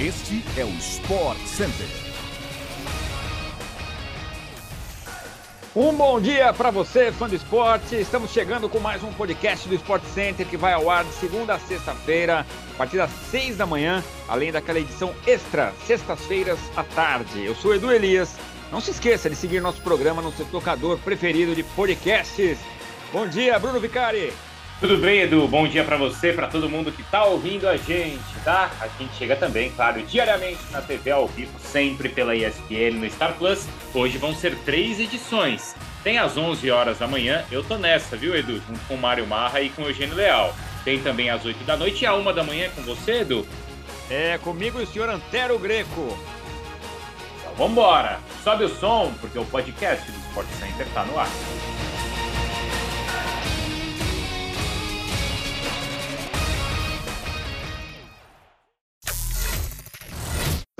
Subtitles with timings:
[0.00, 1.86] Este é o Sport Center.
[5.76, 7.96] Um bom dia para você, fã do esporte.
[7.96, 11.52] Estamos chegando com mais um podcast do Sport Center que vai ao ar de segunda
[11.52, 17.44] a sexta-feira, a partir das seis da manhã, além daquela edição extra, sextas-feiras à tarde.
[17.44, 18.38] Eu sou Edu Elias.
[18.72, 22.58] Não se esqueça de seguir nosso programa no seu tocador preferido de podcasts.
[23.12, 24.32] Bom dia, Bruno Vicari.
[24.80, 25.46] Tudo bem, Edu?
[25.46, 28.70] Bom dia para você, para todo mundo que está ouvindo a gente, tá?
[28.80, 33.34] A gente chega também, claro, diariamente na TV ao vivo, sempre pela ESPN no Star
[33.34, 33.68] Plus.
[33.92, 35.76] Hoje vão ser três edições.
[36.02, 38.54] Tem às 11 horas da manhã, eu tô nessa, viu, Edu?
[38.54, 40.56] Junto com o Mário Marra e com o Eugênio Leal.
[40.82, 43.46] Tem também às 8 da noite e a 1 da manhã com você, Edu?
[44.08, 46.18] É, comigo e o senhor Antero Greco.
[47.38, 48.18] Então vambora!
[48.42, 51.28] Sobe o som, porque o podcast do Sport Center tá no ar.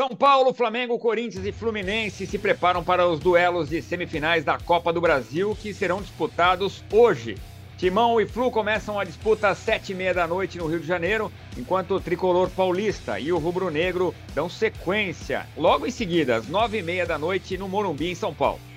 [0.01, 4.95] São Paulo, Flamengo, Corinthians e Fluminense se preparam para os duelos de semifinais da Copa
[4.95, 7.37] do Brasil que serão disputados hoje.
[7.77, 10.87] Timão e Flu começam a disputa às sete e meia da noite no Rio de
[10.87, 16.79] Janeiro, enquanto o tricolor paulista e o rubro-negro dão sequência logo em seguida, às nove
[16.79, 18.70] e meia da noite no Morumbi, em São Paulo.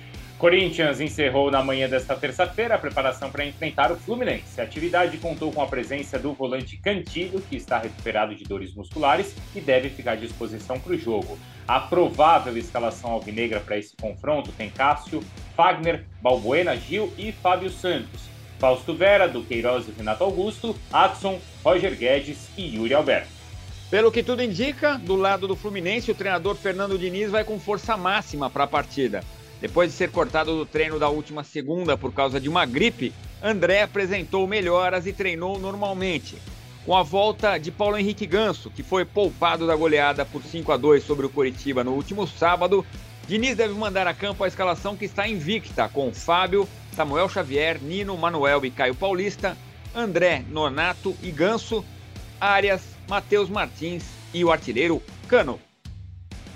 [0.44, 4.60] Corinthians encerrou na manhã desta terça-feira a preparação para enfrentar o Fluminense.
[4.60, 9.34] A atividade contou com a presença do volante Cantilho, que está recuperado de dores musculares
[9.56, 11.38] e deve ficar à disposição para o jogo.
[11.66, 15.24] A provável escalação alvinegra para esse confronto tem Cássio,
[15.56, 18.28] Fagner, Balbuena, Gil e Fábio Santos.
[18.58, 23.32] Fausto Vera, Duqueiroz e Renato Augusto, Adson, Roger Guedes e Yuri Alberto.
[23.90, 27.96] Pelo que tudo indica, do lado do Fluminense, o treinador Fernando Diniz vai com força
[27.96, 29.24] máxima para a partida.
[29.60, 33.82] Depois de ser cortado do treino da última segunda por causa de uma gripe, André
[33.82, 36.36] apresentou melhoras e treinou normalmente.
[36.84, 40.76] Com a volta de Paulo Henrique Ganso, que foi poupado da goleada por 5 a
[40.76, 42.84] 2 sobre o Coritiba no último sábado,
[43.26, 48.16] Diniz deve mandar a campo a escalação que está invicta, com Fábio, Samuel Xavier, Nino,
[48.18, 49.56] Manuel e Caio Paulista,
[49.94, 51.82] André, Nonato e Ganso,
[52.38, 55.58] Arias, Matheus Martins e o artilheiro Cano.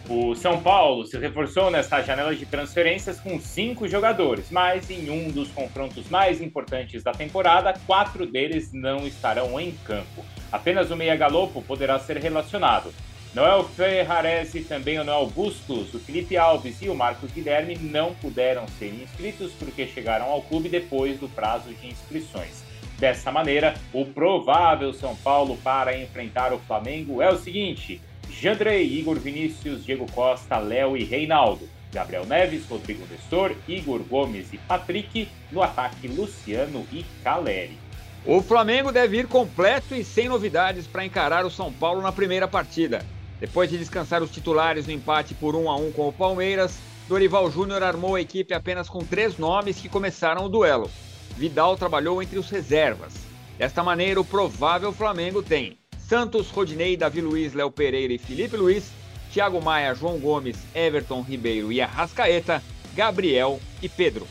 [0.09, 5.31] O São Paulo se reforçou nesta janela de transferências com cinco jogadores, mas em um
[5.31, 10.25] dos confrontos mais importantes da temporada, quatro deles não estarão em campo.
[10.51, 12.91] Apenas o Meia Galopo poderá ser relacionado.
[13.35, 18.67] Noel Ferrarese, também o Noel Bustos, o Felipe Alves e o Marcos Guilherme não puderam
[18.79, 22.65] ser inscritos porque chegaram ao clube depois do prazo de inscrições.
[22.99, 29.19] Dessa maneira, o provável São Paulo para enfrentar o Flamengo é o seguinte: Jandrei, Igor
[29.19, 31.69] Vinícius, Diego Costa, Léo e Reinaldo.
[31.93, 35.29] Gabriel Neves, Rodrigo Nestor, Igor Gomes e Patrick.
[35.51, 37.79] No ataque, Luciano e Caleri.
[38.27, 42.47] O Flamengo deve ir completo e sem novidades para encarar o São Paulo na primeira
[42.47, 43.05] partida.
[43.41, 46.79] Depois de descansar os titulares no empate por 1 a 1 com o Palmeiras,
[47.09, 50.91] Dorival Júnior armou a equipe apenas com três nomes que começaram o duelo.
[51.37, 53.15] Vidal trabalhou entre os reservas.
[53.57, 55.79] Desta maneira, o provável Flamengo tem
[56.09, 58.91] Santos, Rodinei, Davi Luiz, Léo Pereira e Felipe Luiz,
[59.31, 62.63] Thiago Maia, João Gomes, Everton Ribeiro e Arrascaeta,
[62.95, 64.27] Gabriel e Pedro.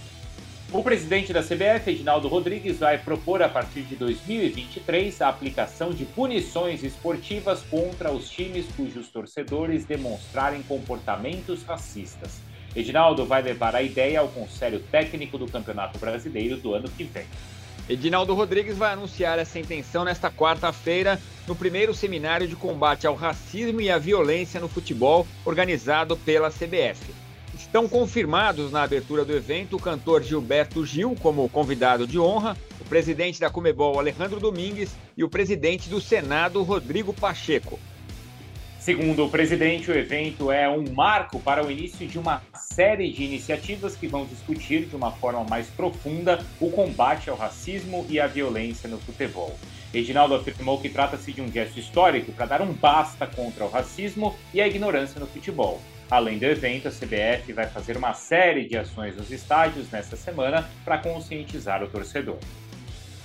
[0.73, 6.03] O presidente da CBF, Edinaldo Rodrigues, vai propor a partir de 2023 a aplicação de
[6.03, 12.41] punições esportivas contra os times cujos torcedores demonstrarem comportamentos racistas.
[12.75, 17.27] Edinaldo vai levar a ideia ao Conselho Técnico do Campeonato Brasileiro do ano que vem.
[17.89, 23.79] Edinaldo Rodrigues vai anunciar essa intenção nesta quarta-feira no primeiro seminário de combate ao racismo
[23.79, 27.15] e à violência no futebol organizado pela CBF.
[27.55, 32.83] Estão confirmados na abertura do evento o cantor Gilberto Gil como convidado de honra, o
[32.83, 37.79] presidente da Comebol Alejandro Domingues e o presidente do Senado Rodrigo Pacheco.
[38.87, 43.21] Segundo o presidente, o evento é um marco para o início de uma série de
[43.21, 48.27] iniciativas que vão discutir de uma forma mais profunda o combate ao racismo e à
[48.27, 49.59] violência no futebol.
[49.93, 54.33] Reginaldo afirmou que trata-se de um gesto histórico para dar um basta contra o racismo
[54.53, 55.81] e a ignorância no futebol.
[56.09, 60.65] Além do evento, a CBF vai fazer uma série de ações nos estádios nesta semana
[60.85, 62.37] para conscientizar o torcedor.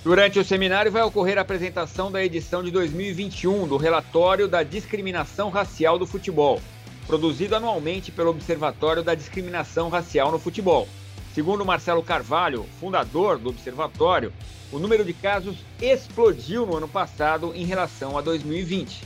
[0.03, 5.49] Durante o seminário vai ocorrer a apresentação da edição de 2021 do relatório da discriminação
[5.49, 6.61] racial do futebol,
[7.07, 10.89] produzido anualmente pelo Observatório da Discriminação Racial no Futebol.
[11.33, 14.33] Segundo Marcelo Carvalho, fundador do observatório,
[14.73, 19.05] o número de casos explodiu no ano passado em relação a 2020.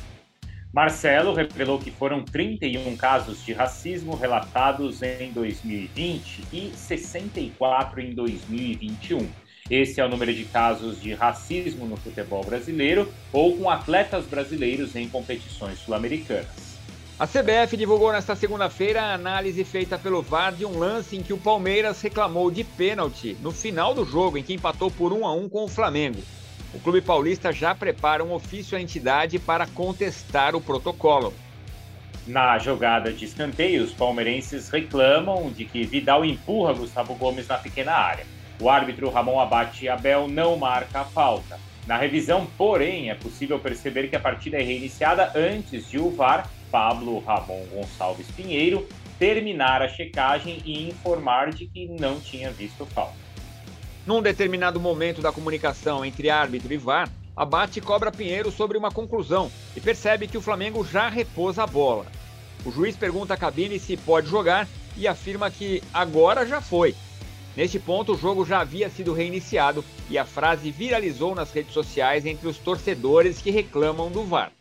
[0.73, 9.46] Marcelo revelou que foram 31 casos de racismo relatados em 2020 e 64 em 2021
[9.69, 14.95] esse é o número de casos de racismo no futebol brasileiro ou com atletas brasileiros
[14.95, 16.77] em competições sul-americanas.
[17.19, 21.33] A CBF divulgou nesta segunda-feira a análise feita pelo VAR de um lance em que
[21.33, 25.33] o Palmeiras reclamou de pênalti no final do jogo, em que empatou por 1 a
[25.33, 26.21] 1 com o Flamengo.
[26.73, 31.33] O clube paulista já prepara um ofício à entidade para contestar o protocolo.
[32.27, 37.93] Na jogada de escanteio, os palmeirenses reclamam de que Vidal empurra Gustavo Gomes na pequena
[37.93, 38.36] área.
[38.59, 41.59] O árbitro Ramon Abate Abel não marca a falta.
[41.85, 46.49] Na revisão, porém, é possível perceber que a partida é reiniciada antes de o VAR
[46.71, 48.87] Pablo Ramon Gonçalves Pinheiro
[49.17, 53.15] terminar a checagem e informar de que não tinha visto falta.
[54.05, 59.51] Num determinado momento da comunicação entre árbitro e VAR, abate cobra Pinheiro sobre uma conclusão
[59.75, 62.05] e percebe que o Flamengo já repôs a bola.
[62.65, 64.67] O juiz pergunta à cabine se pode jogar
[64.97, 66.95] e afirma que agora já foi.
[67.57, 72.23] Neste ponto, o jogo já havia sido reiniciado e a frase viralizou nas redes sociais
[72.23, 74.51] entre os torcedores que reclamam do VAR.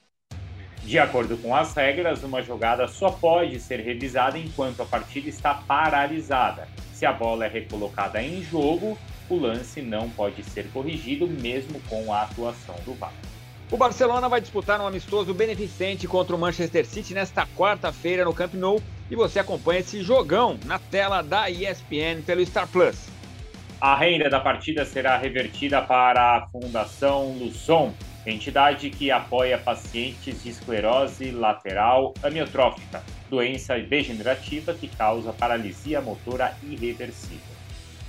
[0.82, 5.52] De acordo com as regras, uma jogada só pode ser revisada enquanto a partida está
[5.52, 6.68] paralisada.
[6.94, 8.96] Se a bola é recolocada em jogo,
[9.28, 13.12] o lance não pode ser corrigido, mesmo com a atuação do VAR.
[13.70, 18.54] O Barcelona vai disputar um amistoso beneficente contra o Manchester City nesta quarta-feira no Camp
[18.54, 18.80] Nou
[19.10, 23.08] e você acompanha esse jogão na tela da ESPN pelo Star Plus.
[23.80, 27.92] A renda da partida será revertida para a Fundação Luson,
[28.26, 37.56] entidade que apoia pacientes de esclerose lateral amiotrófica, doença degenerativa que causa paralisia motora irreversível.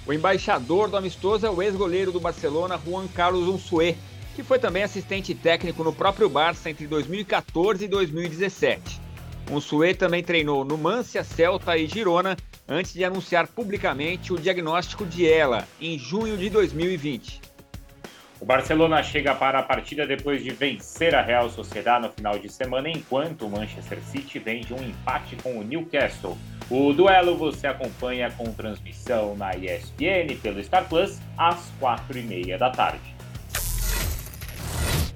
[0.05, 3.95] O embaixador do amistoso é o ex-goleiro do Barcelona, Juan Carlos Unsué,
[4.35, 9.06] que foi também assistente técnico no próprio Barça entre 2014 e 2017.
[9.49, 12.35] Unsué também treinou no Mancia, Celta e Girona
[12.67, 17.41] antes de anunciar publicamente o diagnóstico de ela em junho de 2020.
[18.39, 22.49] O Barcelona chega para a partida depois de vencer a Real Sociedad no final de
[22.49, 26.37] semana, enquanto o Manchester City vem de um empate com o Newcastle.
[26.69, 32.57] O duelo você acompanha com transmissão na ESPN pelo Star Plus às quatro e meia
[32.57, 33.15] da tarde.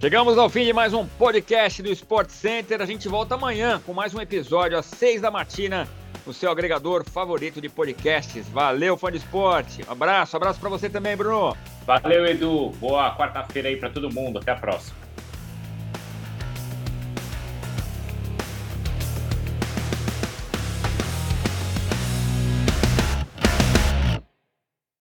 [0.01, 2.81] Chegamos ao fim de mais um podcast do Sport Center.
[2.81, 5.87] A gente volta amanhã com mais um episódio às seis da matina
[6.25, 8.49] no seu agregador favorito de podcasts.
[8.49, 9.85] Valeu, fã de esporte.
[9.87, 11.55] Abraço, abraço para você também, Bruno.
[11.85, 12.71] Valeu, Edu.
[12.79, 14.39] Boa quarta-feira aí para todo mundo.
[14.39, 14.97] Até a próxima.